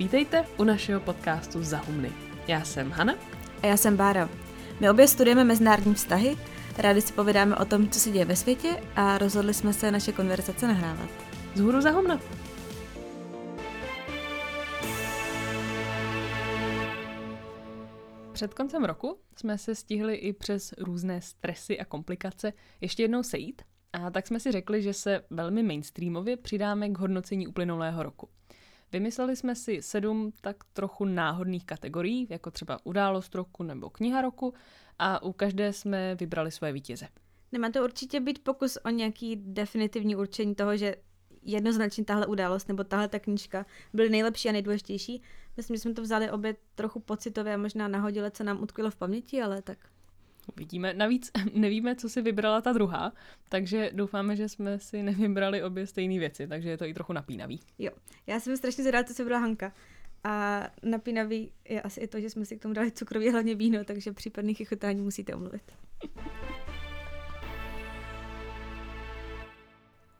[0.00, 2.12] Vítejte u našeho podcastu Zahumny.
[2.48, 3.14] Já jsem Hana.
[3.62, 4.28] A já jsem Bára.
[4.80, 6.36] My obě studujeme mezinárodní vztahy,
[6.78, 10.12] rádi si povídáme o tom, co se děje ve světě a rozhodli jsme se naše
[10.12, 11.10] konverzace nahrávat.
[11.54, 12.20] Zhůru Zahumna.
[18.32, 23.62] Před koncem roku jsme se stihli i přes různé stresy a komplikace ještě jednou sejít
[23.92, 28.28] a tak jsme si řekli, že se velmi mainstreamově přidáme k hodnocení uplynulého roku.
[28.92, 34.54] Vymysleli jsme si sedm tak trochu náhodných kategorií, jako třeba událost roku nebo kniha roku
[34.98, 37.08] a u každé jsme vybrali své vítěze.
[37.52, 40.96] Nemá to určitě být pokus o nějaký definitivní určení toho, že
[41.42, 45.22] jednoznačně tahle událost nebo tahle ta knížka byly nejlepší a nejdůležitější.
[45.56, 48.96] Myslím, že jsme to vzali obě trochu pocitově a možná nahodile, co nám utkvělo v
[48.96, 49.78] paměti, ale tak
[50.56, 50.94] Uvidíme.
[50.94, 53.12] Navíc nevíme, co si vybrala ta druhá,
[53.48, 57.60] takže doufáme, že jsme si nevybrali obě stejné věci, takže je to i trochu napínavý.
[57.78, 57.90] Jo,
[58.26, 59.72] já jsem strašně zvědavá, co se vybrala Hanka.
[60.24, 63.84] A napínavý je asi i to, že jsme si k tomu dali cukrový hlavně víno,
[63.84, 65.62] takže případných chychotání musíte omluvit.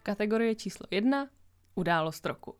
[0.02, 1.28] Kategorie číslo jedna,
[1.74, 2.59] událost roku.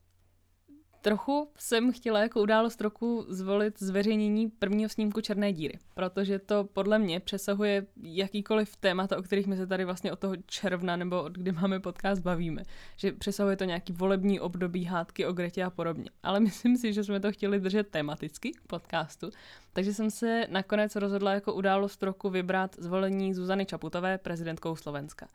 [1.02, 6.98] Trochu jsem chtěla jako událost roku zvolit zveřejnění prvního snímku Černé díry, protože to podle
[6.98, 11.32] mě přesahuje jakýkoliv témata, o kterých my se tady vlastně od toho června nebo od
[11.32, 12.62] kdy máme podcast bavíme.
[12.96, 16.10] Že přesahuje to nějaký volební období, hádky o Gretě a podobně.
[16.22, 19.30] Ale myslím si, že jsme to chtěli držet tematicky podcastu,
[19.72, 25.28] takže jsem se nakonec rozhodla jako událost roku vybrat zvolení Zuzany Čaputové prezidentkou Slovenska.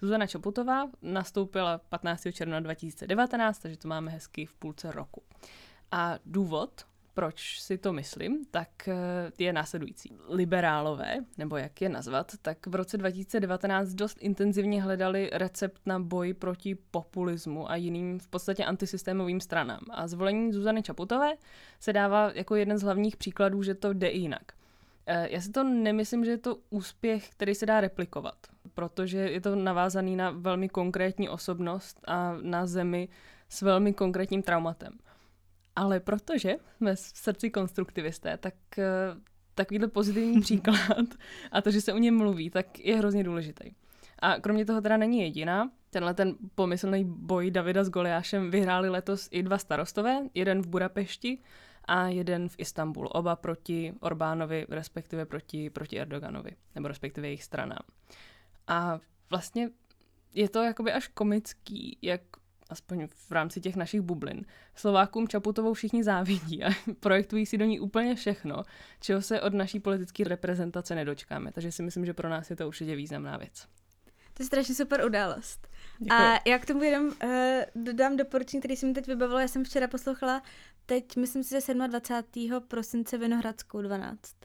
[0.00, 2.26] Zuzana Čoputová nastoupila 15.
[2.32, 5.22] června 2019, takže to máme hezky v půlce roku.
[5.92, 8.94] A důvod, proč si to myslím, tak eh,
[9.38, 10.12] je následující.
[10.28, 16.34] Liberálové, nebo jak je nazvat, tak v roce 2019 dost intenzivně hledali recept na boj
[16.34, 19.80] proti populismu a jiným v podstatě antisystémovým stranám.
[19.90, 21.32] A zvolení Zuzany Čaputové
[21.80, 24.55] se dává jako jeden z hlavních příkladů, že to jde jinak.
[25.06, 28.36] Eh, já si to nemyslím, že je to úspěch, který se dá replikovat,
[28.74, 33.08] protože je to navázaný na velmi konkrétní osobnost a na zemi
[33.48, 34.92] s velmi konkrétním traumatem.
[35.76, 38.84] Ale protože jsme v srdci konstruktivisté, tak eh,
[39.54, 41.06] takovýhle pozitivní příklad
[41.52, 43.70] a to, že se o něm mluví, tak je hrozně důležitý.
[44.18, 45.70] A kromě toho teda není jediná.
[45.90, 51.38] Tenhle ten pomyslný boj Davida s Goliášem vyhráli letos i dva starostové, jeden v Budapešti
[51.86, 53.08] a jeden v Istanbulu.
[53.08, 57.82] Oba proti Orbánovi, respektive proti, proti Erdoganovi, nebo respektive jejich stranám.
[58.66, 59.70] A vlastně
[60.34, 62.20] je to jakoby až komický, jak
[62.70, 64.44] aspoň v rámci těch našich bublin.
[64.74, 66.68] Slovákům Čaputovou všichni závidí a
[67.00, 68.62] projektují si do ní úplně všechno,
[69.00, 71.52] čeho se od naší politické reprezentace nedočkáme.
[71.52, 73.66] Takže si myslím, že pro nás je to určitě významná věc.
[74.34, 75.68] To je strašně super událost.
[75.98, 76.12] Děkuji.
[76.12, 77.30] A já k tomu jenom uh,
[77.74, 79.40] dodám doporučení, který jsem teď vybavila.
[79.40, 80.42] Já jsem včera poslouchala,
[80.86, 82.60] teď myslím si, že 27.
[82.68, 84.36] prosince Vinohradskou 12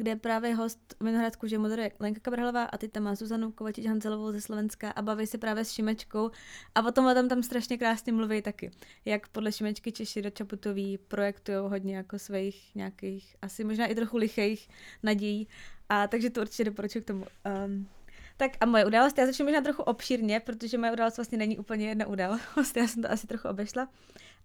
[0.00, 3.86] kde je právě host Vinohradskou, že moderuje Lenka Kabrhalová a ty tam má Zuzanu Kovačič
[3.86, 6.30] Hanzelovou ze Slovenska a baví se právě s Šimečkou
[6.74, 8.70] a potom o tom tam strašně krásně mluví taky.
[9.04, 14.16] Jak podle Šimečky Češi do Čaputový projektují hodně jako svých nějakých, asi možná i trochu
[14.16, 14.68] lichých
[15.02, 15.48] nadějí.
[15.88, 17.26] A takže to určitě doporučuji k tomu.
[17.66, 17.88] Um,
[18.36, 21.88] tak a moje událost, já začnu možná trochu obšírně, protože moje událost vlastně není úplně
[21.88, 23.88] jedna událost, já jsem to asi trochu obešla.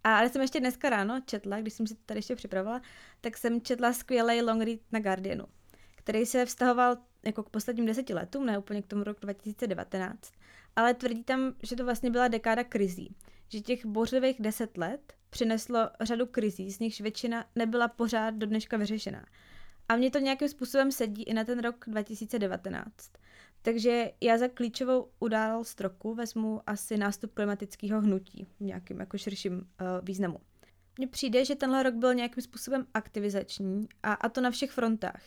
[0.06, 2.82] A, ale jsem ještě dneska ráno četla, když jsem si to tady ještě připravovala,
[3.22, 5.46] tak jsem četla skvělý long read na Guardianu,
[5.96, 10.32] který se vztahoval jako k posledním deseti letům, ne úplně k tomu roku 2019,
[10.76, 13.16] ale tvrdí tam, že to vlastně byla dekáda krizí,
[13.50, 18.78] že těch bořlivých deset let přineslo řadu krizí, z nichž většina nebyla pořád do dneška
[18.78, 19.26] vyřešená.
[19.90, 23.12] A mě to nějakým způsobem sedí i na ten rok 2019.
[23.66, 29.54] Takže já za klíčovou událost roku vezmu asi nástup klimatického hnutí v nějakým jako širším
[29.54, 29.62] uh,
[30.04, 30.40] významu.
[30.98, 35.24] Mně přijde, že tenhle rok byl nějakým způsobem aktivizační a, a to na všech frontách.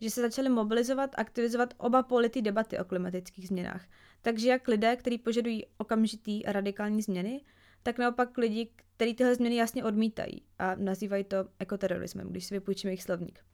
[0.00, 3.86] Že se začaly mobilizovat, aktivizovat oba poli ty debaty o klimatických změnách.
[4.22, 7.44] Takže jak lidé, kteří požadují okamžitý a radikální změny,
[7.82, 12.90] tak naopak lidi, kteří tyhle změny jasně odmítají a nazývají to ekoterorismem, když si vypůjčíme
[12.90, 13.44] jejich slovník.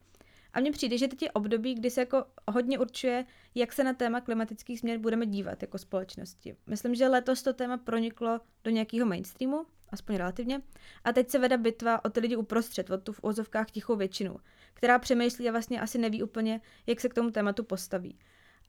[0.55, 3.25] A mně přijde, že teď je období, kdy se jako hodně určuje,
[3.55, 6.55] jak se na téma klimatických změn budeme dívat jako společnosti.
[6.67, 10.61] Myslím, že letos to téma proniklo do nějakého mainstreamu, aspoň relativně,
[11.03, 14.37] a teď se vede bitva o ty lidi uprostřed, o tu v ozovkách tichou většinu,
[14.73, 18.19] která přemýšlí a vlastně asi neví úplně, jak se k tomu tématu postaví.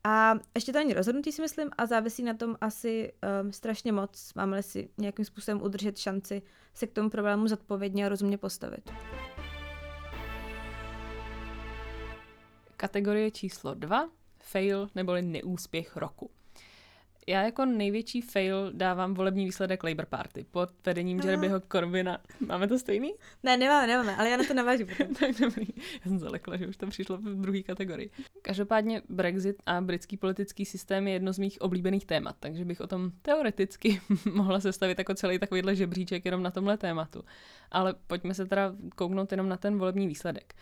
[0.05, 3.13] A ještě to není rozhodnutí, si myslím, a závisí na tom asi
[3.43, 6.43] um, strašně moc, máme si nějakým způsobem udržet šanci
[6.75, 8.91] se k tomu problému zodpovědně a rozumně postavit.
[12.77, 14.09] Kategorie číslo 2,
[14.39, 16.31] fail neboli neúspěch roku.
[17.29, 22.19] Já jako největší fail dávám volební výsledek Labour Party pod vedením Jeremyho Corbina.
[22.47, 23.15] Máme to stejný?
[23.43, 24.85] Ne, nemáme, nemáme, ale já na to navážu
[25.21, 25.67] tak dobrý.
[25.77, 28.11] Já jsem zalekla, že už to přišlo v druhé kategorii.
[28.43, 32.87] Každopádně Brexit a britský politický systém je jedno z mých oblíbených témat, takže bych o
[32.87, 34.01] tom teoreticky
[34.33, 37.25] mohla sestavit jako celý takovýhle žebříček jenom na tomhle tématu.
[37.71, 40.55] Ale pojďme se teda kouknout jenom na ten volební výsledek.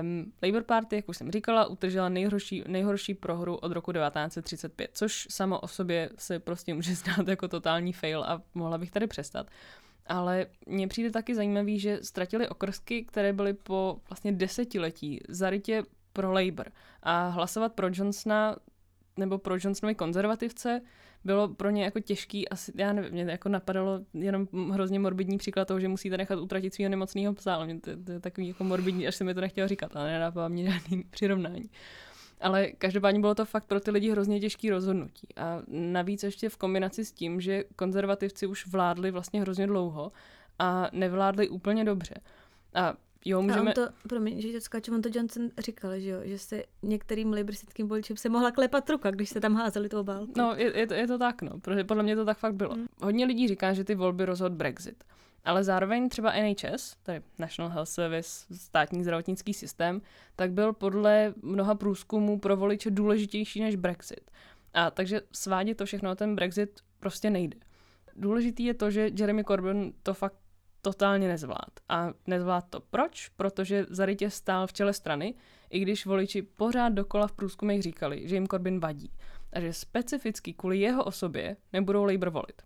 [0.00, 5.26] Um, Labour Party, jak už jsem říkala, utržela nejhorší, nejhorší prohru od roku 1935, což
[5.30, 9.46] samo o sobě se prostě může zdát jako totální fail a mohla bych tady přestat.
[10.06, 15.82] Ale mně přijde taky zajímavý, že ztratili okrsky, které byly po vlastně desetiletí zarytě
[16.12, 16.72] pro Labour.
[17.02, 18.56] A hlasovat pro Johnsona
[19.16, 20.80] nebo pro Johnsonovi konzervativce
[21.24, 25.68] bylo pro ně jako těžký, asi, já nevím, mě jako napadalo jenom hrozně morbidní příklad
[25.68, 28.64] toho, že musíte nechat utratit svého nemocného psa, ale mě to, to, je takový jako
[28.64, 31.70] morbidní, až se mi to nechtělo říkat, ale nenapadá mě žádný přirovnání.
[32.40, 35.28] Ale každopádně bylo to fakt pro ty lidi hrozně těžký rozhodnutí.
[35.36, 40.12] A navíc ještě v kombinaci s tím, že konzervativci už vládli vlastně hrozně dlouho
[40.58, 42.14] a nevládli úplně dobře.
[42.74, 42.94] A
[43.24, 43.60] Jo, můžeme...
[43.60, 46.64] A on to, promiň, že to skáču, on to Johnson říkal, že jo, že se
[46.82, 50.32] některým liberistickým voličům se mohla klepat ruka, když se tam házeli tu obálku.
[50.36, 52.76] No, je, je, to, je to tak, no, protože podle mě to tak fakt bylo.
[52.76, 52.86] Mm.
[53.02, 55.04] Hodně lidí říká, že ty volby rozhod Brexit.
[55.44, 60.02] Ale zároveň třeba NHS, tedy National Health Service, státní zdravotnický systém,
[60.36, 64.30] tak byl podle mnoha průzkumů pro voliče důležitější než Brexit.
[64.74, 67.56] A takže svádět to všechno ten Brexit prostě nejde.
[68.16, 70.36] Důležitý je to, že Jeremy Corbyn to fakt
[70.82, 71.70] totálně nezvlád.
[71.88, 73.28] A nezvlád to proč?
[73.28, 75.34] Protože zarytě stál v čele strany,
[75.70, 79.12] i když voliči pořád dokola v průzkumech říkali, že jim Corbyn vadí
[79.52, 82.62] a že specificky kvůli jeho osobě nebudou Labour volit.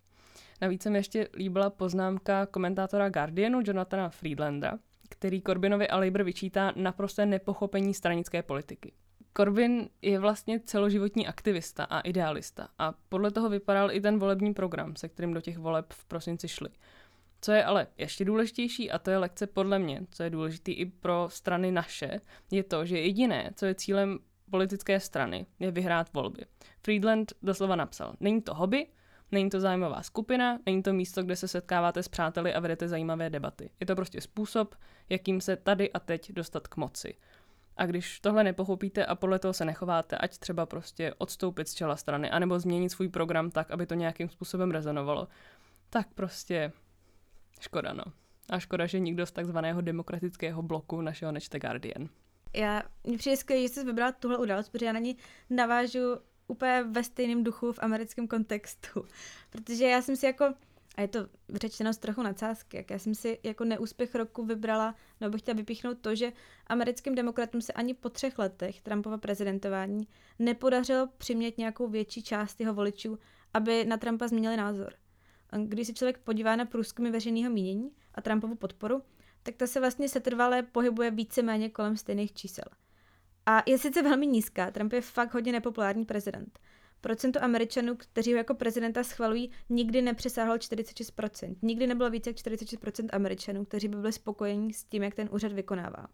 [0.61, 4.78] Navíc se mi ještě líbila poznámka komentátora Guardianu Jonathana Friedlandera,
[5.08, 8.93] který Corbynovi a Labour vyčítá naprosté nepochopení stranické politiky.
[9.37, 14.96] Corbyn je vlastně celoživotní aktivista a idealista a podle toho vypadal i ten volební program,
[14.96, 16.69] se kterým do těch voleb v prosinci šli.
[17.44, 20.87] Co je ale ještě důležitější, a to je lekce podle mě, co je důležité i
[20.87, 22.20] pro strany naše,
[22.50, 24.19] je to, že jediné, co je cílem
[24.50, 26.44] politické strany, je vyhrát volby.
[26.82, 28.87] Friedland doslova napsal, není to hobby,
[29.32, 33.31] není to zájmová skupina, není to místo, kde se setkáváte s přáteli a vedete zajímavé
[33.31, 33.70] debaty.
[33.81, 34.75] Je to prostě způsob,
[35.08, 37.14] jakým se tady a teď dostat k moci.
[37.76, 41.96] A když tohle nepochopíte a podle toho se nechováte, ať třeba prostě odstoupit z čela
[41.96, 45.29] strany, anebo změnit svůj program tak, aby to nějakým způsobem rezonovalo,
[45.91, 46.73] tak prostě
[47.60, 48.04] Škoda, no.
[48.50, 52.08] A škoda, že nikdo z takzvaného demokratického bloku našeho nečte Guardian.
[52.54, 55.16] Já, mě přijde skvělé, že jsi vybrala tuhle událost, protože já na ní
[55.50, 56.16] navážu
[56.46, 59.04] úplně ve stejném duchu v americkém kontextu.
[59.50, 60.44] Protože já jsem si jako,
[60.96, 64.94] a je to řečeno z trochu nadsázky, jak já jsem si jako neúspěch roku vybrala,
[65.20, 66.32] nebo bych chtěla vypíchnout to, že
[66.66, 70.08] americkým demokratům se ani po třech letech Trumpova prezidentování
[70.38, 73.18] nepodařilo přimět nějakou větší část jeho voličů,
[73.54, 74.94] aby na Trumpa změnili názor
[75.58, 79.02] když se člověk podívá na průzkumy veřejného mínění a Trumpovu podporu,
[79.42, 82.64] tak ta se vlastně setrvale pohybuje víceméně kolem stejných čísel.
[83.46, 86.58] A je sice velmi nízká, Trump je fakt hodně nepopulární prezident.
[87.00, 91.56] Procento Američanů, kteří ho jako prezidenta schvalují, nikdy nepřesáhlo 46%.
[91.62, 95.52] Nikdy nebylo více jak 46% Američanů, kteří by byli spokojení s tím, jak ten úřad
[95.52, 96.06] vykonává.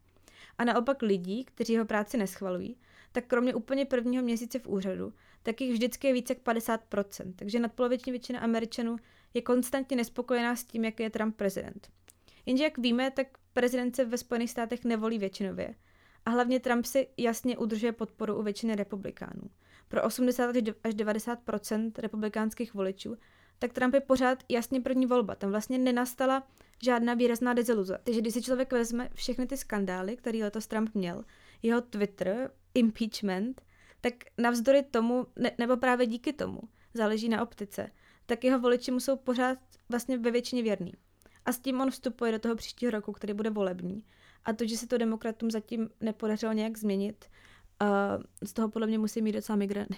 [0.59, 2.77] A naopak lidí, kteří ho práci neschvalují,
[3.13, 5.13] tak kromě úplně prvního měsíce v úřadu,
[5.43, 7.35] tak jich vždycky je více jak 50%.
[7.37, 8.97] Takže nadpoloviční většina Američanů
[9.35, 11.89] je konstantně nespokojená s tím, jak je Trump prezident.
[12.47, 15.75] Jenže jak víme, tak prezident se ve Spojených státech nevolí většinově.
[16.27, 19.51] A hlavně Trump si jasně udržuje podporu u většiny republikánů.
[19.89, 23.17] Pro 80 až 90% republikánských voličů,
[23.59, 25.35] tak Trump je pořád jasně první volba.
[25.35, 26.49] Tam vlastně nenastala
[26.83, 27.99] žádná výrazná deziluze.
[28.03, 31.25] Takže když si člověk vezme všechny ty skandály, které letos Trump měl,
[31.63, 33.63] jeho Twitter, impeachment,
[34.01, 36.61] tak navzdory tomu, ne, nebo právě díky tomu,
[36.95, 37.91] záleží na optice,
[38.31, 39.59] tak jeho voliči mu jsou pořád
[39.89, 40.93] vlastně ve většině věrný.
[41.47, 44.05] A s tím on vstupuje do toho příštího roku, který bude volební.
[44.45, 47.31] A to, že se to demokratům zatím nepodařilo nějak změnit,
[47.83, 47.89] uh,
[48.43, 49.97] z toho podle mě musí mít docela migrény.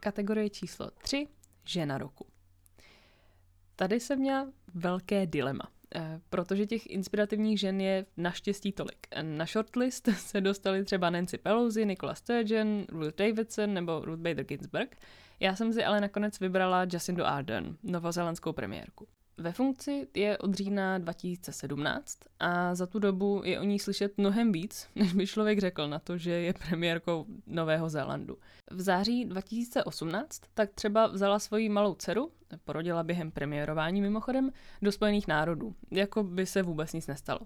[0.00, 1.28] Kategorie číslo 3.
[1.64, 2.26] Žena roku.
[3.76, 5.68] Tady jsem měla velké dilema.
[5.96, 9.06] Eh, protože těch inspirativních žen je naštěstí tolik.
[9.22, 14.96] Na shortlist se dostali třeba Nancy Pelosi, Nicola Sturgeon, Ruth Davidson nebo Ruth Bader Ginsburg.
[15.40, 19.08] Já jsem si ale nakonec vybrala Jacindu Ardern, novozelandskou premiérku.
[19.38, 24.52] Ve funkci je od října 2017 a za tu dobu je o ní slyšet mnohem
[24.52, 28.38] víc, než by člověk řekl na to, že je premiérkou Nového Zélandu.
[28.70, 32.30] V září 2018 tak třeba vzala svoji malou dceru,
[32.64, 34.50] porodila během premiérování mimochodem,
[34.82, 37.40] do Spojených národů, jako by se vůbec nic nestalo.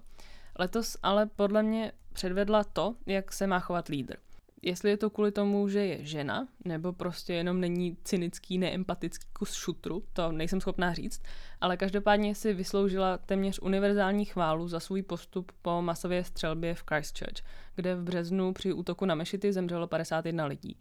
[0.59, 4.15] Letos ale podle mě předvedla to, jak se má chovat lídr.
[4.61, 9.53] Jestli je to kvůli tomu, že je žena, nebo prostě jenom není cynický, neempatický kus
[9.53, 11.21] šutru, to nejsem schopná říct,
[11.61, 17.43] ale každopádně si vysloužila téměř univerzální chválu za svůj postup po masové střelbě v Christchurch,
[17.75, 20.77] kde v březnu při útoku na mešity zemřelo 51 lidí.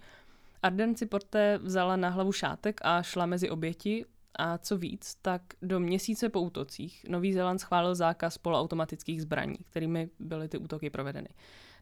[0.62, 4.04] Arden si poté vzala na hlavu šátek a šla mezi oběti
[4.35, 10.11] a co víc, tak do měsíce po útocích Nový Zéland schválil zákaz poloautomatických zbraní, kterými
[10.18, 11.28] byly ty útoky provedeny.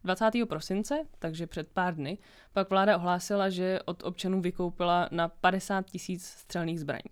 [0.07, 0.31] 20.
[0.49, 2.19] prosince, takže před pár dny,
[2.53, 7.11] pak vláda ohlásila, že od občanů vykoupila na 50 tisíc střelných zbraní.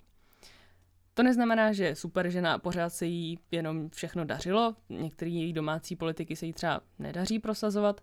[1.14, 6.36] To neznamená, že super žena pořád se jí jenom všechno dařilo, některé její domácí politiky
[6.36, 8.00] se jí třeba nedaří prosazovat,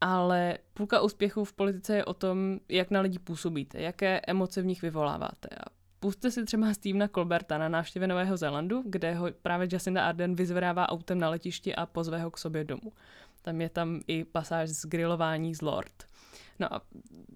[0.00, 4.66] ale půlka úspěchu v politice je o tom, jak na lidi působíte, jaké emoce v
[4.66, 5.48] nich vyvoláváte.
[5.48, 5.64] A
[6.00, 10.88] puste si třeba Stevena Colberta na návštěvě Nového Zélandu, kde ho právě Jacinda Arden vyzvedává
[10.88, 12.92] autem na letišti a pozve ho k sobě domů.
[13.42, 16.08] Tam je tam i pasáž z grilování z Lord.
[16.58, 16.82] No a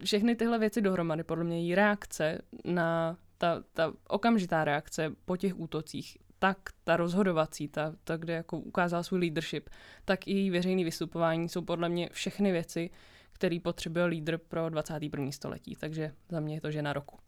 [0.04, 5.60] všechny tyhle věci dohromady, podle mě její reakce na ta, ta okamžitá reakce po těch
[5.60, 9.70] útocích, tak ta rozhodovací, ta, ta kde jako ukázala svůj leadership,
[10.04, 12.90] tak i její veřejný vystupování jsou podle mě všechny věci,
[13.32, 15.32] který potřebuje lídr pro 21.
[15.32, 15.76] století.
[15.80, 17.18] Takže za mě je to žena roku.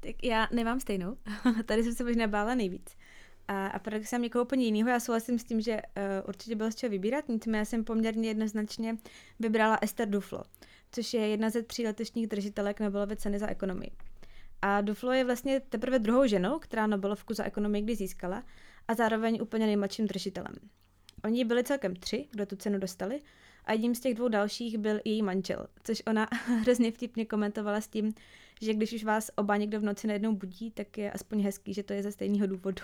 [0.00, 1.16] Tak já nemám stejnou.
[1.66, 2.96] Tady jsem se možná bála nejvíc.
[3.48, 4.88] A, a proto jsem někoho úplně jiného.
[4.88, 8.28] Já souhlasím s tím, že uh, určitě bylo z čeho vybírat, nicméně já jsem poměrně
[8.28, 8.96] jednoznačně
[9.40, 10.42] vybrala Esther Duflo,
[10.92, 13.90] což je jedna ze tří letošních držitelek Nobelovy ceny za ekonomii.
[14.62, 18.44] A Duflo je vlastně teprve druhou ženou, která Nobelovku za ekonomii kdy získala
[18.88, 20.54] a zároveň úplně nejmladším držitelem.
[21.24, 23.20] Oni byli celkem tři, kdo tu cenu dostali
[23.64, 26.28] a jedním z těch dvou dalších byl její manžel, což ona
[26.60, 28.14] hrozně vtipně komentovala s tím,
[28.60, 31.82] že když už vás oba někdo v noci najednou budí, tak je aspoň hezký, že
[31.82, 32.82] to je ze stejného důvodu.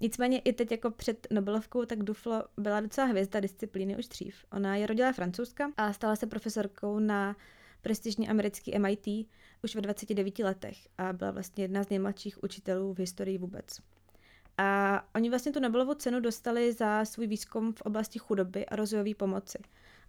[0.00, 4.44] Nicméně i teď jako před Nobelovkou, tak Duflo byla docela hvězda disciplíny už dřív.
[4.52, 7.36] Ona je rodila francouzska a stala se profesorkou na
[7.82, 9.06] prestižní americký MIT
[9.64, 13.80] už ve 29 letech a byla vlastně jedna z nejmladších učitelů v historii vůbec.
[14.58, 19.14] A oni vlastně tu Nobelovu cenu dostali za svůj výzkum v oblasti chudoby a rozvojové
[19.14, 19.58] pomoci.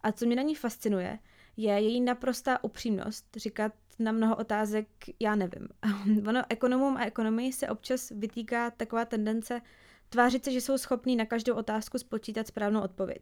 [0.04, 1.20] A co mě na ní fascinuje,
[1.58, 4.88] je její naprostá upřímnost říkat na mnoho otázek,
[5.20, 5.68] já nevím.
[6.28, 9.62] ono ekonomům a ekonomii se občas vytýká taková tendence
[10.10, 13.22] tvářit se, že jsou schopní na každou otázku spočítat správnou odpověď.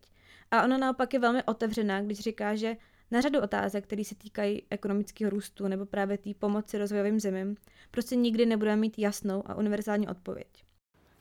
[0.51, 2.77] A ona naopak je velmi otevřená, když říká, že
[3.11, 7.57] na řadu otázek, které se týkají ekonomického růstu nebo právě té pomoci rozvojovým zemím,
[7.91, 10.47] prostě nikdy nebudeme mít jasnou a univerzální odpověď.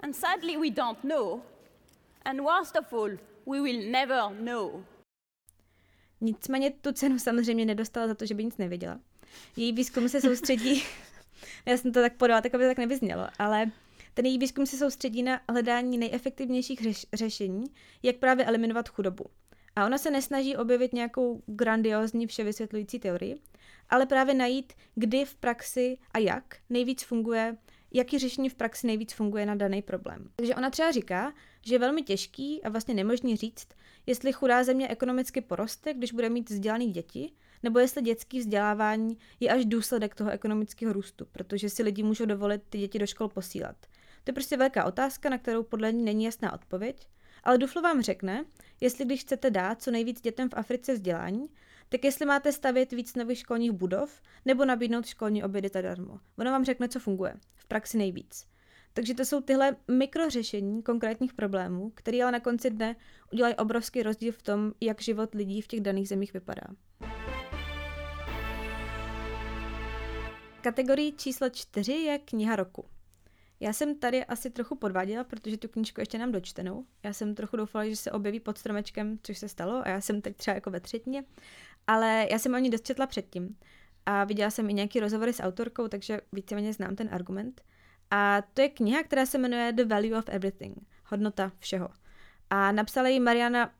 [0.00, 1.40] And sadly we don't know.
[2.24, 3.10] And worst of all,
[3.46, 4.84] we will never know.
[6.20, 9.00] Nicméně tu cenu samozřejmě nedostala za to, že by nic nevěděla.
[9.56, 10.82] Její výzkum se soustředí,
[11.66, 13.70] já jsem to tak podala, tak aby to tak nevyznělo, ale
[14.14, 17.64] ten její výzkum se soustředí na hledání nejefektivnějších řeš- řešení,
[18.02, 19.24] jak právě eliminovat chudobu.
[19.76, 23.40] A ona se nesnaží objevit nějakou grandiozní vševysvětlující teorii,
[23.88, 27.56] ale právě najít, kdy v praxi a jak nejvíc funguje,
[27.92, 30.30] jaký řešení v praxi nejvíc funguje na daný problém.
[30.36, 33.68] Takže ona třeba říká, že je velmi těžký a vlastně nemožný říct,
[34.06, 37.32] jestli chudá země ekonomicky poroste, když bude mít vzdělaný děti,
[37.62, 42.62] nebo jestli dětský vzdělávání je až důsledek toho ekonomického růstu, protože si lidi můžou dovolit
[42.68, 43.76] ty děti do škol posílat.
[44.24, 47.08] To je prostě velká otázka, na kterou podle ní není jasná odpověď,
[47.44, 48.44] ale Duflo vám řekne,
[48.80, 51.46] jestli když chcete dát co nejvíc dětem v Africe vzdělání,
[51.88, 56.18] tak jestli máte stavět víc nových školních budov nebo nabídnout školní obědy zadarmo.
[56.38, 57.34] Ono vám řekne, co funguje.
[57.54, 58.46] V praxi nejvíc.
[58.92, 62.96] Takže to jsou tyhle mikrořešení konkrétních problémů, které ale na konci dne
[63.32, 66.66] udělají obrovský rozdíl v tom, jak život lidí v těch daných zemích vypadá.
[70.66, 72.84] Kategorii číslo čtyři je kniha roku.
[73.60, 76.86] Já jsem tady asi trochu podváděla, protože tu knížku ještě nám dočtenou.
[77.02, 80.20] Já jsem trochu doufala, že se objeví pod stromečkem, což se stalo, a já jsem
[80.20, 81.24] teď třeba jako ve třetině,
[81.86, 83.56] ale já jsem o ní dost četla předtím.
[84.06, 87.62] A viděla jsem i nějaký rozhovory s autorkou, takže víceméně znám ten argument.
[88.10, 91.88] A to je kniha, která se jmenuje The Value of Everything, hodnota všeho.
[92.50, 93.74] A napsala ji Mariana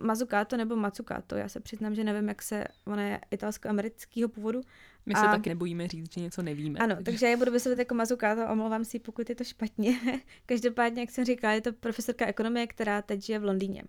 [0.00, 4.60] Mazzucato nebo Mazzucato, já se přiznám, že nevím, jak se, ona je italsko-amerického původu.
[5.06, 5.30] My se a...
[5.30, 6.78] taky nebojíme říct, že něco nevíme.
[6.78, 10.00] Ano, takže, takže já budu vysvětlit jako Mazzucato, omlouvám si, pokud je to špatně.
[10.46, 13.82] Každopádně, jak jsem říkala, je to profesorka ekonomie, která teď žije v Londýně.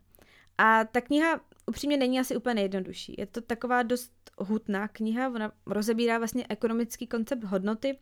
[0.57, 3.15] A ta kniha upřímně není asi úplně nejjednodušší.
[3.17, 7.97] Je to taková dost hutná kniha, ona rozebírá vlastně ekonomický koncept hodnoty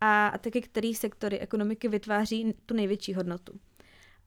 [0.00, 3.58] a, a taky který sektory ekonomiky vytváří tu největší hodnotu.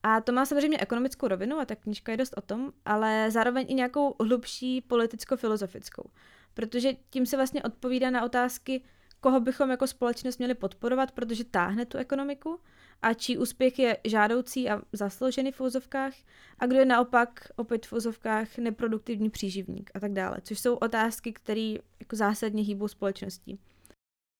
[0.02, 3.66] A to má samozřejmě ekonomickou rovinu a ta knížka je dost o tom, ale zároveň
[3.68, 6.10] i nějakou hlubší politicko-filozofickou.
[6.54, 8.82] Protože tím se vlastně odpovídá na otázky,
[9.20, 12.60] koho bychom jako společnost měli podporovat, protože táhne tu ekonomiku
[13.02, 16.14] a čí úspěch je žádoucí a zasloužený v úzovkách
[16.58, 21.32] a kdo je naopak opět v úzovkách neproduktivní příživník a tak dále, což jsou otázky,
[21.32, 23.58] které jako zásadně hýbou společností.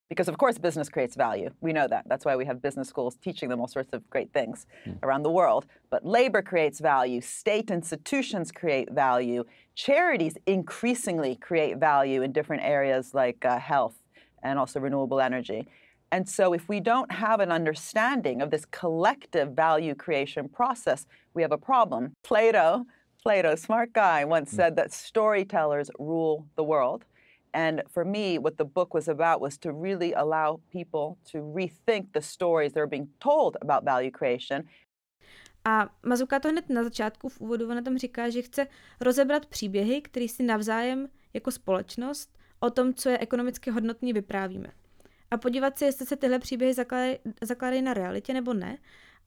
[0.09, 1.51] Because, of course, business creates value.
[1.61, 2.09] We know that.
[2.09, 4.97] That's why we have business schools teaching them all sorts of great things mm.
[5.03, 5.67] around the world.
[5.91, 13.13] But labor creates value, state institutions create value, charities increasingly create value in different areas
[13.13, 13.97] like uh, health
[14.43, 15.69] and also renewable energy.
[16.11, 21.43] And so, if we don't have an understanding of this collective value creation process, we
[21.43, 22.15] have a problem.
[22.23, 22.87] Plato,
[23.23, 24.57] Plato, smart guy, once mm.
[24.57, 27.05] said that storytellers rule the world.
[27.53, 32.13] And for me, what the book was about was to really allow people to rethink
[32.13, 34.65] the stories that are being told about value creation.
[35.65, 38.67] A Mazuka to hned na začátku v úvodu na tom říká, že chce
[39.01, 44.69] rozebrat příběhy, které si navzájem jako společnost o tom, co je ekonomicky hodnotný, vyprávíme.
[45.31, 48.79] A podívat se, jestli se tyhle příběhy zakládají, zakládají na realitě nebo ne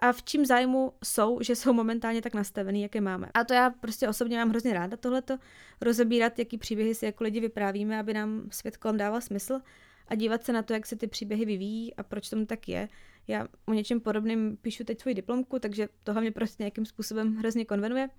[0.01, 3.27] a v čím zájmu jsou, že jsou momentálně tak nastavený, jaké máme.
[3.33, 5.37] A to já prostě osobně mám hrozně ráda tohleto,
[5.81, 9.59] rozebírat, jaký příběhy si jako lidi vyprávíme, aby nám svět kolem dával smysl
[10.07, 12.89] a dívat se na to, jak se ty příběhy vyvíjí a proč tomu tak je.
[13.27, 17.65] Já o něčem podobným píšu teď svoji diplomku, takže tohle mě prostě nějakým způsobem hrozně
[17.65, 18.09] konvenuje.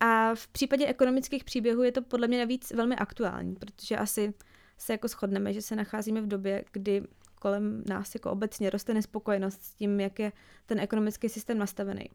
[0.00, 4.34] A v případě ekonomických příběhů je to podle mě navíc velmi aktuální, protože asi
[4.78, 7.02] se jako shodneme, že se nacházíme v době, kdy
[7.40, 10.32] kolem nás jako obecně roste nespokojenost s tím, jak je
[10.66, 12.10] ten ekonomický systém nastavený.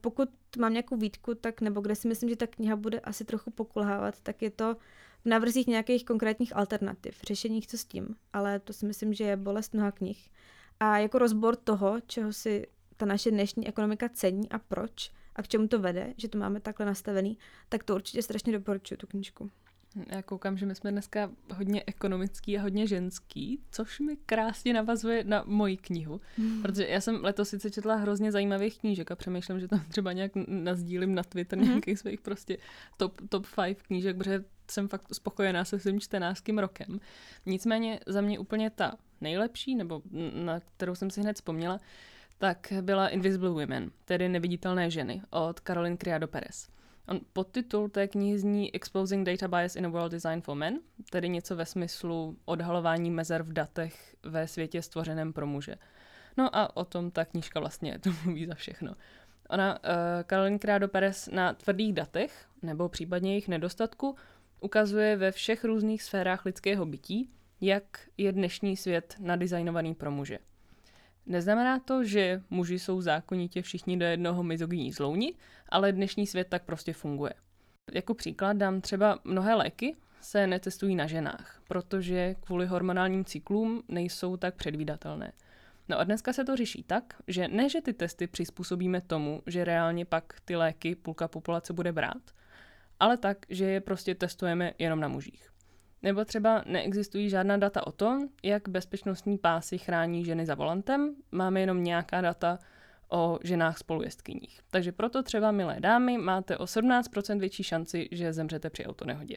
[0.00, 3.50] Pokud mám nějakou výtku, tak nebo kde si myslím, že ta kniha bude asi trochu
[3.50, 4.76] pokulhávat, tak je to
[5.24, 8.16] v návrzích nějakých konkrétních alternativ, řešeních, co s tím.
[8.32, 10.30] Ale to si myslím, že je bolest mnoha knih.
[10.80, 12.66] A jako rozbor toho, čeho si
[12.96, 16.60] ta naše dnešní ekonomika cení a proč a k čemu to vede, že to máme
[16.60, 19.50] takhle nastavený, tak to určitě strašně doporučuji, tu knižku.
[20.10, 25.24] Já koukám, že my jsme dneska hodně ekonomický a hodně ženský, což mi krásně navazuje
[25.24, 26.20] na moji knihu.
[26.38, 26.62] Mm.
[26.62, 30.32] Protože já jsem letos sice četla hrozně zajímavých knížek a přemýšlím, že tam třeba nějak
[30.46, 31.64] nazdílím na Twitter mm.
[31.64, 32.58] nějakých svých prostě
[32.96, 37.00] top, top five knížek, protože jsem fakt spokojená se svým čtenářským rokem.
[37.46, 40.02] Nicméně za mě úplně ta nejlepší, nebo
[40.34, 41.80] na kterou jsem si hned vzpomněla,
[42.38, 46.68] tak byla Invisible Women, tedy Neviditelné ženy od Caroline Criado Perez.
[47.08, 51.28] On podtitul té knihy zní Exposing Data Bias in a World Design for Men, tedy
[51.28, 55.74] něco ve smyslu odhalování mezer v datech ve světě stvořeném pro muže.
[56.36, 58.94] No a o tom ta knížka vlastně to mluví za všechno.
[59.48, 59.90] Ona, uh,
[60.30, 64.16] Caroline Criado Perez na tvrdých datech, nebo případně jejich nedostatku,
[64.60, 70.38] ukazuje ve všech různých sférách lidského bytí, jak je dnešní svět nadizajnovaný pro muže.
[71.28, 75.34] Neznamená to, že muži jsou zákonitě všichni do jednoho mizogyní zlouni,
[75.68, 77.32] ale dnešní svět tak prostě funguje.
[77.92, 84.36] Jako příklad dám třeba mnohé léky se netestují na ženách, protože kvůli hormonálním cyklům nejsou
[84.36, 85.32] tak předvídatelné.
[85.88, 89.64] No a dneska se to řeší tak, že ne, že ty testy přizpůsobíme tomu, že
[89.64, 92.22] reálně pak ty léky půlka populace bude brát,
[93.00, 95.50] ale tak, že je prostě testujeme jenom na mužích.
[96.02, 101.60] Nebo třeba neexistují žádná data o tom, jak bezpečnostní pásy chrání ženy za volantem, máme
[101.60, 102.58] jenom nějaká data
[103.10, 104.60] o ženách spolujezdkyních.
[104.70, 109.36] Takže proto třeba, milé dámy, máte o 17% větší šanci, že zemřete při autonehodě.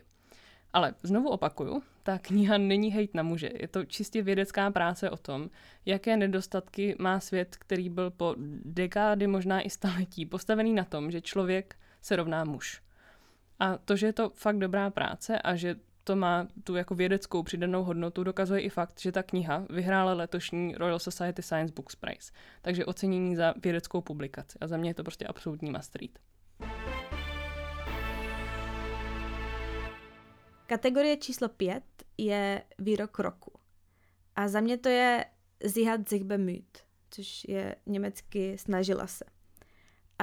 [0.74, 3.50] Ale znovu opakuju, ta kniha není hejt na muže.
[3.54, 5.50] Je to čistě vědecká práce o tom,
[5.86, 11.21] jaké nedostatky má svět, který byl po dekády, možná i staletí, postavený na tom, že
[11.21, 12.82] člověk se rovná muž.
[13.60, 15.76] A to, že je to fakt dobrá práce a že
[16.12, 20.76] to má tu jako vědeckou přidanou hodnotu, dokazuje i fakt, že ta kniha vyhrála letošní
[20.76, 24.58] Royal Society Science Books Prize, takže ocenění za vědeckou publikaci.
[24.62, 26.12] A za mě je to prostě absolutní must read.
[30.65, 31.84] Kategorie číslo pět
[32.17, 33.52] je výrok roku.
[34.36, 35.26] A za mě to je
[35.67, 36.78] Sie hat sich bemüht,
[37.10, 39.26] což je německy snažila se.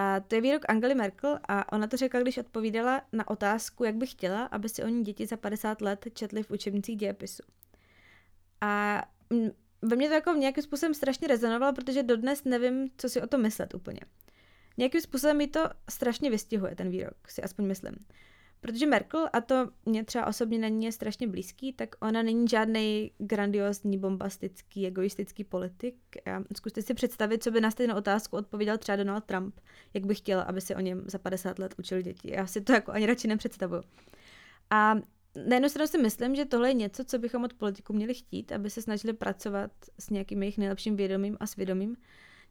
[0.00, 3.94] A to je výrok Angely Merkel a ona to řekla, když odpovídala na otázku, jak
[3.94, 7.42] by chtěla, aby si oni děti za 50 let četli v učebnicích dějepisu.
[8.60, 9.02] A
[9.82, 13.42] ve mně to jako nějakým způsobem strašně rezonovalo, protože dodnes nevím, co si o tom
[13.42, 14.00] myslet úplně.
[14.76, 17.94] Nějakým způsobem mi to strašně vystihuje, ten výrok, si aspoň myslím.
[18.60, 22.48] Protože Merkel, a to mě třeba osobně na ní je strašně blízký, tak ona není
[22.48, 25.96] žádný grandiozní, bombastický, egoistický politik.
[26.56, 29.60] Zkuste si představit, co by na stejnou otázku odpověděl třeba Donald Trump,
[29.94, 32.32] jak by chtěl, aby se o něm za 50 let učili děti.
[32.32, 33.82] Já si to jako ani radši nepředstavuju.
[34.70, 34.94] A
[35.46, 38.52] na jednu stranu si myslím, že tohle je něco, co bychom od politiků měli chtít,
[38.52, 41.96] aby se snažili pracovat s nějakým jejich nejlepším vědomím a svědomím.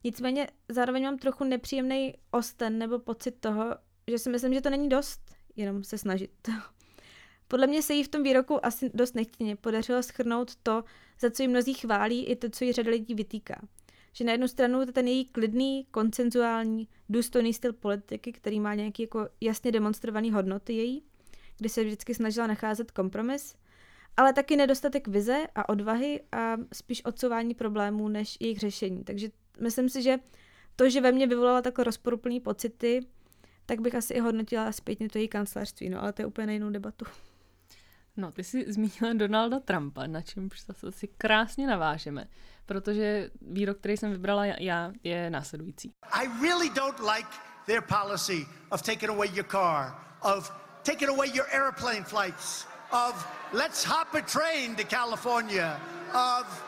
[0.04, 3.76] Nicméně zároveň mám trochu nepříjemný osten nebo pocit toho,
[4.08, 6.32] že si myslím, že to není dost, jenom se snažit.
[7.48, 10.84] Podle mě se jí v tom výroku asi dost nechtěně podařilo schrnout to,
[11.20, 13.62] za co ji mnozí chválí, i to, co ji řada lidí vytýká.
[14.14, 19.04] Že na jednu stranu to ten její klidný, koncenzuální, důstojný styl politiky, který má nějaký
[19.04, 21.04] jako jasně demonstrovaný hodnoty její,
[21.58, 23.56] kdy se vždycky snažila nacházet kompromis,
[24.18, 29.04] ale taky nedostatek vize a odvahy a spíš odsouvání problémů než jejich řešení.
[29.04, 30.18] Takže myslím si, že
[30.76, 33.00] to, že ve mně vyvolala takové rozporuplné pocity,
[33.68, 36.54] tak bych asi i hodnotila zpětně to její kancelářství, no ale to je úplně na
[36.54, 37.06] jinou debatu.
[38.18, 42.28] No, ty jsi zmínila Donalda Trumpa, na čemž zase si krásně navážeme,
[42.66, 45.92] protože výrok, který jsem vybrala já, je následující.
[46.12, 47.30] I really don't like
[47.66, 50.52] their policy of taking away your car, of
[50.84, 55.82] taking away your airplane flights, of let's hop a train to California,
[56.14, 56.67] of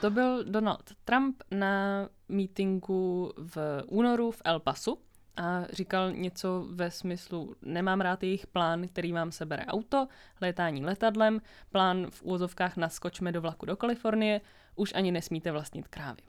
[0.00, 4.98] To byl Donald Trump na mítingu v únoru v El Pasu
[5.36, 10.08] a říkal něco ve smyslu nemám rád jejich plán, který vám sebere auto,
[10.40, 14.40] létání letadlem, plán v úvozovkách naskočme do vlaku do Kalifornie,
[14.74, 16.22] už ani nesmíte vlastnit krávy.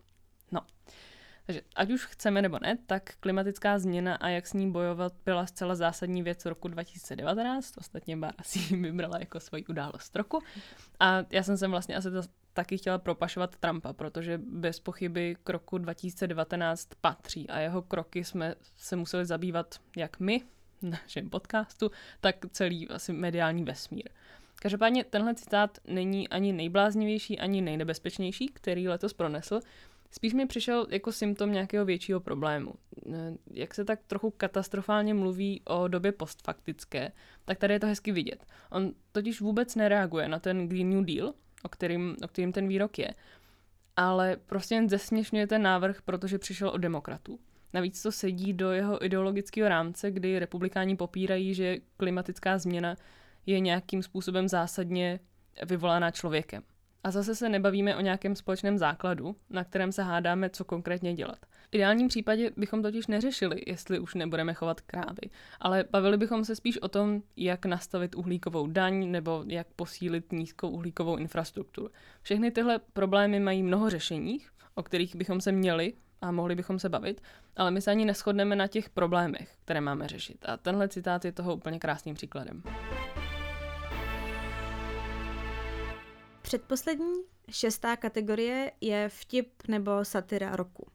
[0.51, 0.61] No,
[1.47, 5.45] takže ať už chceme nebo ne, tak klimatická změna a jak s ní bojovat byla
[5.45, 7.77] zcela zásadní věc roku 2019.
[7.77, 10.43] Ostatně Bára si ji vybrala jako svoji událost roku.
[10.99, 12.09] A já jsem sem vlastně asi
[12.53, 18.55] taky chtěla propašovat Trumpa, protože bez pochyby k roku 2019 patří a jeho kroky jsme
[18.77, 20.41] se museli zabývat jak my,
[20.81, 24.09] našem podcastu, tak celý asi mediální vesmír.
[24.61, 29.59] Každopádně tenhle citát není ani nejbláznivější, ani nejnebezpečnější, který letos pronesl,
[30.11, 32.73] Spíš mi přišel jako symptom nějakého většího problému.
[33.51, 37.11] Jak se tak trochu katastrofálně mluví o době postfaktické,
[37.45, 38.45] tak tady je to hezky vidět.
[38.71, 42.99] On totiž vůbec nereaguje na ten Green New Deal, o kterým, o kterým ten výrok
[42.99, 43.13] je,
[43.95, 47.39] ale prostě jen zesměšňuje ten návrh, protože přišel od demokratů.
[47.73, 52.95] Navíc to sedí do jeho ideologického rámce, kdy republikáni popírají, že klimatická změna
[53.45, 55.19] je nějakým způsobem zásadně
[55.65, 56.63] vyvolaná člověkem.
[57.07, 61.37] A zase se nebavíme o nějakém společném základu, na kterém se hádáme, co konkrétně dělat.
[61.71, 66.55] V ideálním případě bychom totiž neřešili, jestli už nebudeme chovat krávy, ale bavili bychom se
[66.55, 71.89] spíš o tom, jak nastavit uhlíkovou daň nebo jak posílit nízkou uhlíkovou infrastrukturu.
[72.21, 74.39] Všechny tyhle problémy mají mnoho řešení,
[74.75, 77.21] o kterých bychom se měli a mohli bychom se bavit,
[77.55, 80.37] ale my se ani neschodneme na těch problémech, které máme řešit.
[80.45, 82.63] A tenhle citát je toho úplně krásným příkladem.
[86.47, 87.13] Předposlední,
[87.51, 90.87] šestá kategorie je vtip nebo satira roku.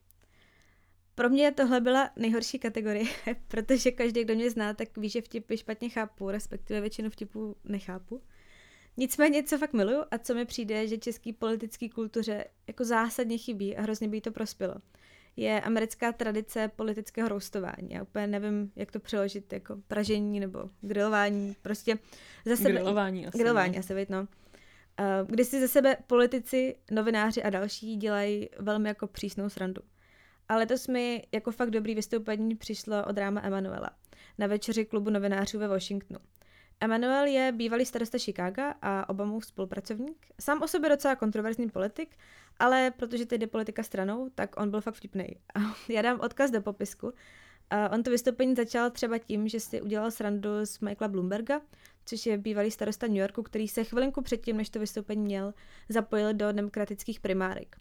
[1.15, 3.05] Pro mě tohle byla nejhorší kategorie,
[3.49, 8.23] protože každý, kdo mě zná, tak ví, že vtipy špatně chápu, respektive většinu vtipů nechápu.
[8.97, 13.77] Nicméně, co fakt miluju a co mi přijde, že český politický kultuře jako zásadně chybí
[13.77, 14.75] a hrozně by jí to prospělo,
[15.37, 17.89] je americká tradice politického roustování.
[17.91, 21.99] Já úplně nevím, jak to přeložit, jako pražení nebo grilování, prostě
[22.45, 22.73] zase...
[22.73, 23.39] Grilování asi.
[23.39, 24.29] Grilování asi, no.
[25.01, 29.83] Eh, kdy si ze sebe politici, novináři a další dělají velmi jako přísnou srandu.
[30.49, 33.91] Ale letos mi jako fakt dobrý vystoupení přišlo od Ráma Emanuela
[34.39, 36.21] na večeři klubu novinářů ve Washingtonu.
[36.81, 40.27] Emanuel je bývalý starosta Chicaga a Obamův spolupracovník.
[40.41, 42.17] Sám o sobě docela kontroverzní politik,
[42.59, 45.27] ale protože teď politika stranou, tak on byl fakt vtipný.
[45.89, 47.13] Já dám odkaz do popisku.
[47.93, 51.61] On to vystoupení začal třeba tím, že si udělal srandu z Michaela Bloomberga,
[52.05, 55.55] což je bývalý starosta New Yorku, který se chvilinku předtím, než to vystoupení měl,
[55.89, 57.77] zapojil do demokratických primárek.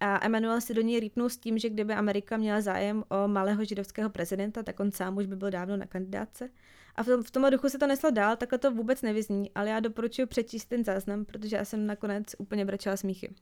[0.00, 3.64] A Emmanuel si do něj rýpnul s tím, že kdyby Amerika měla zájem o malého
[3.64, 6.50] židovského prezidenta, tak on sám už by byl dávno na kandidáce.
[6.96, 9.70] A v, tom, v tomhle duchu se to neslo dál, takhle to vůbec nevyzní, ale
[9.70, 13.34] já doporučuji přečíst ten záznam, protože já jsem nakonec úplně brečela smíchy.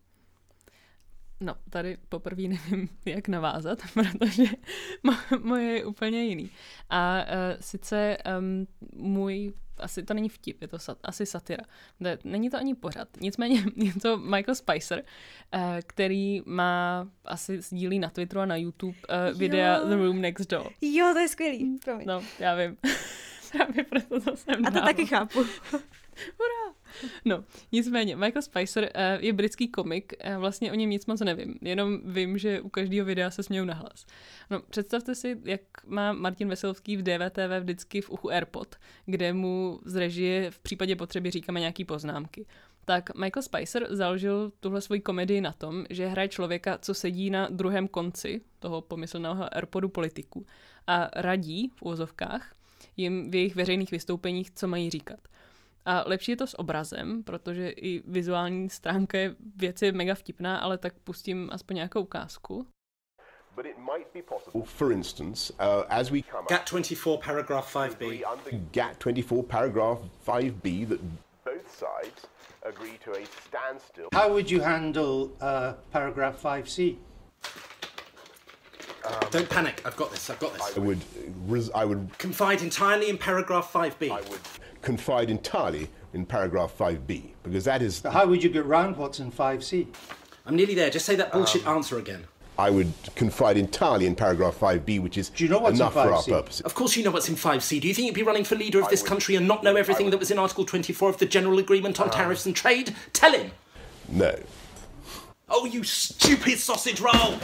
[1.41, 4.45] No, tady poprvé nevím, jak navázat, protože
[5.43, 6.51] moje je úplně jiný.
[6.91, 8.67] A uh, sice um,
[8.97, 11.65] můj, asi to není vtip, je to sat, asi satira.
[12.01, 13.09] Ne, není to ani pořad.
[13.21, 15.03] Nicméně je to Michael Spicer,
[15.55, 18.99] uh, který má, asi sdílí na Twitteru a na YouTube
[19.33, 19.89] uh, videa jo.
[19.89, 20.71] The Room Next Door.
[20.81, 22.07] Jo, to je skvělý, promiň.
[22.07, 22.77] No, já vím.
[23.53, 24.89] Právě proto to jsem A to dával.
[24.89, 25.45] taky chápu.
[26.17, 26.75] Hurá!
[27.25, 31.59] No, nicméně, Michael Spicer uh, je britský komik, uh, vlastně o něm nic moc nevím,
[31.63, 34.07] jenom vím, že u každého videa se smějou nahlas.
[34.51, 39.81] No, představte si, jak má Martin Veselovský v DVTV vždycky v uchu AirPod, kde mu
[39.85, 42.47] z režie v případě potřeby říkáme nějaký poznámky.
[42.85, 47.49] Tak Michael Spicer založil tuhle svoji komedii na tom, že hraje člověka, co sedí na
[47.51, 50.47] druhém konci toho pomyslného AirPodu politiku
[50.87, 52.55] a radí v úvozovkách
[52.97, 55.21] jim v jejich veřejných vystoupeních, co mají říkat.
[55.87, 60.59] A lepší je to s obrazem, protože i vizuální stránka je věc je mega vtipná,
[60.59, 62.67] ale tak pustím aspoň nějakou ukázku.
[63.57, 64.65] but it might be possible.
[64.65, 68.25] For instance, uh, as we come GAT 24, paragraph 5b.
[68.73, 71.01] GAT 24, paragraph 5b, that
[71.45, 72.27] both sides
[72.67, 74.09] agree to a standstill.
[74.13, 76.97] How would you handle uh, paragraph 5c?
[79.31, 79.83] Don't panic.
[79.85, 80.29] I've got this.
[80.31, 80.77] I've got this.
[80.77, 81.01] I would,
[81.47, 84.11] res- I would Confide entirely in paragraph 5b.
[84.11, 84.41] I would
[84.83, 89.31] confide entirely in paragraph 5b because that is How would you get round what's in
[89.33, 89.87] 5c?
[90.47, 90.91] I'm nearly there.
[90.91, 92.25] Just say that bullshit Um, answer again.
[92.59, 95.95] I would confide entirely in paragraph 5b which is Do you know what's in enough
[95.95, 96.61] for our purposes.
[96.63, 97.81] Of course you know what's in 5c.
[97.81, 99.77] Do you think you'd be running for leader of this would- country and not know
[99.77, 102.95] everything that was in Article 24 of the General Agreement on Tariffs and Trade?
[103.13, 103.53] Tell him.
[104.09, 104.39] No.
[105.49, 107.39] Oh, you stupid sausage roll!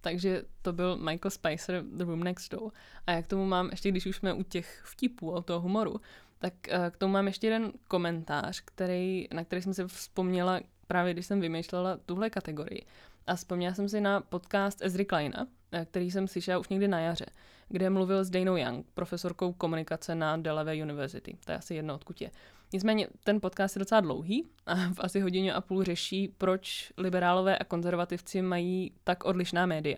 [0.00, 2.72] Takže to byl Michael Spicer, The Room Next Door.
[3.06, 6.00] A jak k tomu mám, ještě když už jsme u těch vtipů a toho humoru,
[6.38, 11.12] tak eh, k tomu mám ještě jeden komentář, který, na který jsem si vzpomněla právě,
[11.12, 12.86] když jsem vymýšlela tuhle kategorii.
[13.26, 17.00] A vzpomněla jsem si na podcast Ezry Kleina, eh, který jsem slyšela už někdy na
[17.00, 17.26] jaře,
[17.68, 21.36] kde mluvil s Danou Young, profesorkou komunikace na Delaware University.
[21.44, 22.30] To je asi jedno, odkud je.
[22.72, 27.58] Nicméně ten podcast je docela dlouhý a v asi hodině a půl řeší, proč liberálové
[27.58, 29.96] a konzervativci mají tak odlišná média.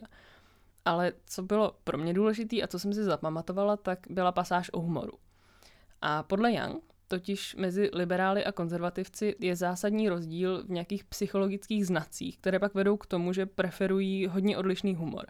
[0.84, 4.80] Ale co bylo pro mě důležité a co jsem si zapamatovala, tak byla pasáž o
[4.80, 5.12] humoru.
[6.00, 12.38] A podle Young, totiž mezi liberály a konzervativci je zásadní rozdíl v nějakých psychologických znacích,
[12.38, 15.26] které pak vedou k tomu, že preferují hodně odlišný humor.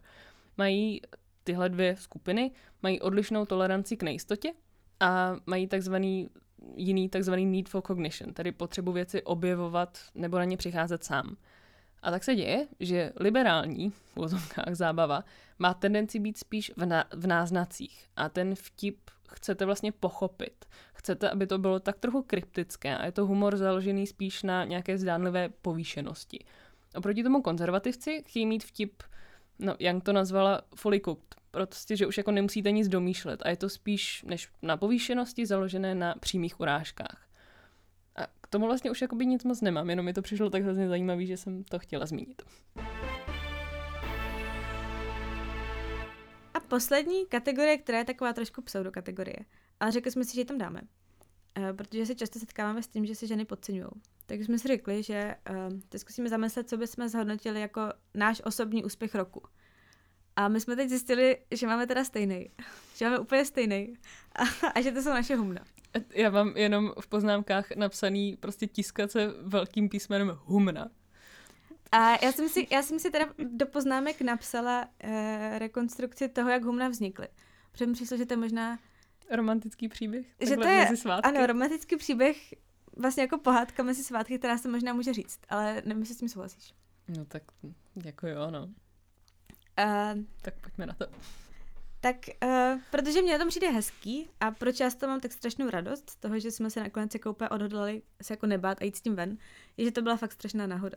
[0.58, 1.00] Mají
[1.44, 2.50] tyhle dvě skupiny,
[2.82, 4.52] mají odlišnou toleranci k nejistotě
[5.00, 6.30] a mají takzvaný
[6.76, 11.36] jiný takzvaný need for cognition, tedy potřebu věci objevovat nebo na ně přicházet sám.
[12.02, 15.24] A tak se děje, že liberální, v úzovkách zábava,
[15.58, 18.98] má tendenci být spíš v, na, v náznacích a ten vtip
[19.28, 20.64] chcete vlastně pochopit.
[20.94, 24.98] Chcete, aby to bylo tak trochu kryptické a je to humor založený spíš na nějaké
[24.98, 26.44] zdánlivé povýšenosti.
[26.96, 29.02] Oproti tomu konzervativci chtějí mít vtip,
[29.58, 33.56] no, Young to nazvala fully cooked, prostě, že už jako nemusíte nic domýšlet a je
[33.56, 37.28] to spíš než na povýšenosti založené na přímých urážkách.
[38.16, 40.88] A k tomu vlastně už jakoby nic moc nemám, jenom mi to přišlo tak hrozně
[40.88, 42.42] zajímavý, že jsem to chtěla zmínit.
[46.54, 49.38] A poslední kategorie, která je taková trošku pseudokategorie,
[49.80, 50.80] ale řekli jsme si, že ji tam dáme.
[51.58, 53.88] Uh, protože se často setkáváme s tím, že se ženy podceňují.
[54.26, 57.80] Takže jsme si řekli, že uh, teď zkusíme zamyslet, co bychom zhodnotili jako
[58.14, 59.42] náš osobní úspěch roku.
[60.36, 62.50] A my jsme teď zjistili, že máme teda stejný.
[62.96, 63.94] Že máme úplně stejný.
[64.34, 65.64] A, a že to jsou naše humna.
[66.14, 70.90] Já mám jenom v poznámkách napsaný prostě tiskace velkým písmenem humna.
[71.92, 75.10] A já jsem si, já jsem si teda do poznámek napsala uh,
[75.58, 77.28] rekonstrukci toho, jak humna vznikly.
[77.72, 78.78] Protože mi přišlo, že to je možná
[79.30, 80.26] Romantický příběh?
[80.40, 81.28] že to je, svátky?
[81.28, 82.54] ano, romantický příběh,
[82.96, 86.28] vlastně jako pohádka mezi svátky, která se možná může říct, ale nevím, jestli s tím
[86.28, 86.74] souhlasíš.
[87.08, 87.42] No tak
[88.04, 88.68] jako jo, no.
[89.78, 91.06] Uh, Tak pojďme na to.
[92.00, 95.32] tak, uh, protože mě na tom přijde hezký a proč já z toho mám tak
[95.32, 98.84] strašnou radost, z toho, že jsme se nakonec jako úplně odhodlali se jako nebát a
[98.84, 99.38] jít s tím ven,
[99.76, 100.96] je, že to byla fakt strašná náhoda.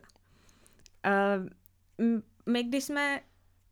[1.06, 1.48] Uh,
[2.52, 3.20] my, když jsme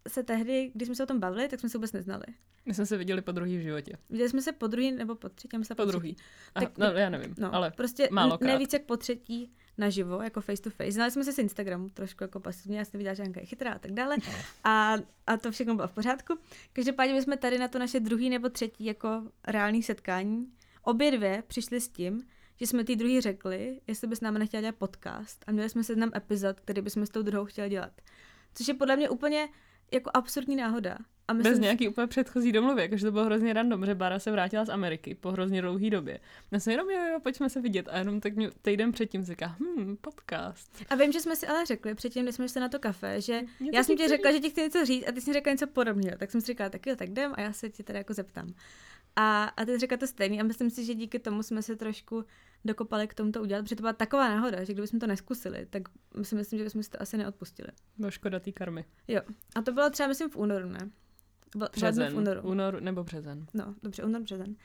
[0.08, 2.24] se tehdy, když jsme se o tom bavili, tak jsme se vůbec neznali.
[2.66, 3.92] My jsme se viděli po druhý v životě.
[4.10, 6.16] Viděli jsme se po druhý nebo po třetí, já myslím, Po druhý.
[6.54, 9.52] Aha, Tak- no já nevím, No, ale prostě málo n- ne víc jak po třetí
[9.78, 10.92] naživo, jako face to face.
[10.92, 13.72] Znali jsme se z Instagramu, trošku jako pasivně, já jsem viděla, že Anka je chytrá
[13.72, 14.16] a tak dále.
[14.64, 14.94] A,
[15.26, 16.38] a to všechno bylo v pořádku.
[16.72, 20.52] Každopádně my jsme tady na to naše druhý nebo třetí jako reální setkání.
[20.82, 24.60] Obě dvě přišly s tím, že jsme ty druhý řekli, jestli by s námi nechtěla
[24.60, 27.92] dělat podcast a měli jsme seznam epizod, který bychom s tou druhou chtěli dělat.
[28.54, 29.48] Což je podle mě úplně
[29.92, 30.98] jako absurdní náhoda.
[31.28, 34.30] A bez myslím, nějaký úplně předchozí domluvy, jakože to bylo hrozně random, že Bára se
[34.30, 36.20] vrátila z Ameriky po hrozně dlouhé době.
[36.50, 37.88] Já jsem jenom, jo, jo, pojďme se vidět.
[37.90, 40.84] A jenom tak mě týden předtím říká, hm, podcast.
[40.90, 43.40] A vím, že jsme si ale řekli předtím, když jsme šli na to kafe, že
[43.72, 45.66] já jsem ti řekla, že ti chci něco říct a ty jsi mi řekla něco
[45.66, 46.18] podobného.
[46.18, 48.54] Tak jsem si říkala, tak jo, tak jdem a já se tě teda jako zeptám.
[49.16, 52.24] A, a ty řekla to stejný a myslím si, že díky tomu jsme se trošku
[52.64, 55.82] dokopali k tomu to udělat, protože to byla taková náhoda, že kdybychom to neskusili, tak
[56.22, 57.68] si myslím, že bychom si to asi neodpustili.
[57.98, 58.84] Bylo škoda té karmy.
[59.08, 59.20] Jo.
[59.54, 60.90] A to bylo třeba, myslím, v únoru, ne?
[61.72, 62.12] Březen.
[62.12, 62.42] v únoru.
[62.42, 63.46] Únor nebo březen.
[63.54, 64.56] No, dobře, únor, březen.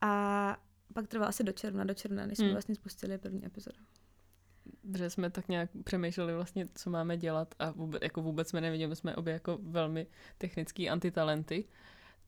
[0.00, 0.56] A
[0.94, 2.54] pak trvalo asi do června, do června, než jsme Hmm.
[2.54, 3.78] vlastně spustili první epizodu.
[4.96, 8.96] Že jsme tak nějak přemýšleli vlastně, co máme dělat a vůbec, jako vůbec jsme nevěděli,
[8.96, 10.06] jsme obě jako velmi
[10.38, 11.64] technický antitalenty,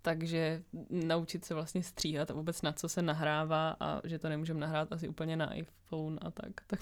[0.02, 4.60] takže naučit se vlastně stříhat a vůbec na co se nahrává a že to nemůžeme
[4.60, 6.60] nahrát asi úplně na iPhone a tak.
[6.66, 6.80] tak.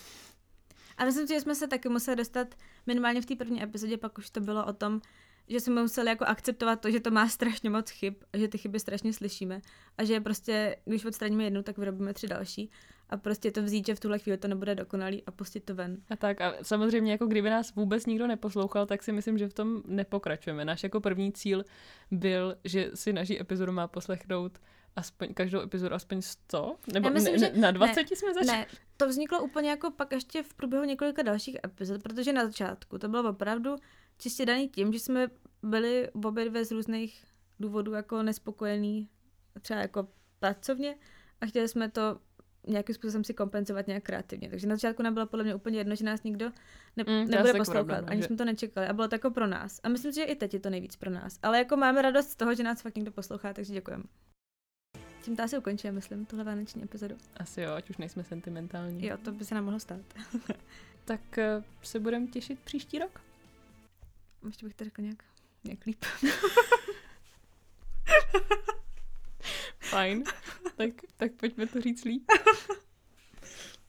[0.96, 2.54] A myslím si, že jsme se taky museli dostat
[2.86, 5.00] minimálně v té první epizodě, pak už to bylo o tom,
[5.48, 8.58] že jsme museli jako akceptovat to, že to má strašně moc chyb, a že ty
[8.58, 9.60] chyby strašně slyšíme
[9.98, 12.70] a že prostě, když odstraníme jednu, tak vyrobíme tři další.
[13.10, 15.96] a prostě to vzít, že v tuhle chvíli to nebude dokonalý a pustit to ven.
[16.10, 19.54] A tak a samozřejmě jako kdyby nás vůbec nikdo neposlouchal, tak si myslím, že v
[19.54, 20.64] tom nepokračujeme.
[20.64, 21.64] Náš jako první cíl
[22.10, 24.58] byl, že si naší epizodu má poslechnout
[24.96, 26.76] aspoň každou epizodu aspoň 100?
[26.92, 28.58] Nebo Já myslím, ne, že- na 20 ne, jsme začali?
[28.58, 32.98] Ne, to vzniklo úplně jako pak ještě v průběhu několika dalších epizod, protože na začátku
[32.98, 33.76] to bylo opravdu
[34.18, 35.28] čistě daný tím, že jsme
[35.62, 37.24] byli obě dvě z různých
[37.60, 39.08] důvodů jako nespokojení,
[39.62, 40.96] třeba jako pracovně
[41.40, 42.20] a chtěli jsme to
[42.66, 44.50] nějakým způsobem si kompenzovat nějak kreativně.
[44.50, 46.50] Takže na začátku nám bylo podle mě úplně jedno, že nás nikdo
[46.96, 47.84] ne, Mm, nebude jako poslouchat.
[47.84, 49.80] pravda, no, Ani že- jsme to nečekali a bylo to jako pro nás.
[49.82, 51.38] A myslím si, že i teď je to nejvíc pro nás.
[51.42, 54.04] Ale jako máme radost z toho, že nás fakt někdo poslouchá, takže děkujeme.
[55.22, 57.16] Tím to asi ukončíme, myslím, tuhle vánoční epizodu.
[57.36, 59.06] Asi jo, ať už nejsme sentimentální.
[59.06, 60.00] Jo, to by se nám mohlo stát.
[61.04, 63.20] Tak eh, se budeme těšit příští rok.
[64.46, 65.22] Ještě bych to řekla nějak,
[65.64, 66.04] nějak líp.
[69.78, 70.24] Fajn.
[70.76, 72.22] tak, tak pojďme to říct líp.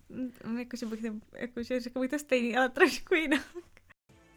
[0.09, 3.55] Mm, Jakože bych, ne, jakože řekla bych to stejný, ale trošku jinak.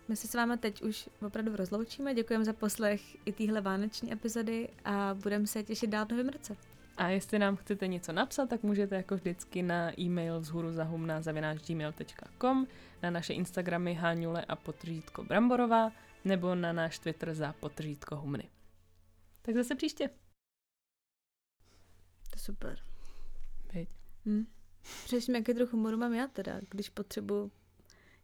[0.08, 2.14] My se s vámi teď už opravdu rozloučíme.
[2.14, 6.56] Děkujeme za poslech i téhle vánoční epizody a budeme se těšit dál v novém roce.
[6.96, 11.20] A jestli nám chcete něco napsat, tak můžete jako vždycky na e-mail vzhůru zahumna
[11.66, 12.66] gmail.com,
[13.02, 15.92] na naše Instagramy Háňule a potržítko Bramborová,
[16.24, 18.50] nebo na náš Twitter za potržítko humny.
[19.42, 20.08] Tak zase příště.
[22.30, 22.78] To je super.
[23.74, 23.88] Veď.
[24.26, 24.46] Hm.
[25.04, 27.50] Především, jaký druh humoru mám já teda, když potřebuju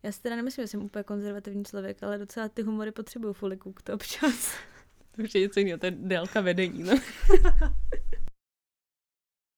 [0.03, 3.83] já si teda nemyslím, že jsem úplně konzervativní člověk, ale docela ty humory potřebuju fulikuk
[3.83, 4.55] to občas.
[5.17, 6.83] To už je něco jiného, to je délka vedení.
[6.83, 6.93] No.